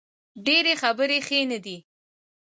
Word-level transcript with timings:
ډیرې 0.45 0.73
خبرې 0.81 1.19
ښې 1.27 1.39
نه 1.51 1.57
دي 1.65 1.77